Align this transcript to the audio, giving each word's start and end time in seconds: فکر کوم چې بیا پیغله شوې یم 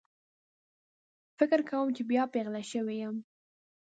فکر 1.37 1.59
کوم 1.69 1.87
چې 1.95 2.01
بیا 2.11 2.23
پیغله 2.33 2.61
شوې 2.71 2.95
یم 3.01 3.15